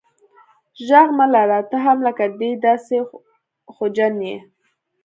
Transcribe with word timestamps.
ږغ 0.87 1.07
مه 1.17 1.25
لره 1.33 1.59
ته 1.69 1.75
هم 1.85 1.97
لکه 2.07 2.25
دی 2.39 2.51
داسي 2.63 2.99
خوجن 3.73 4.15
یې. 4.27 4.37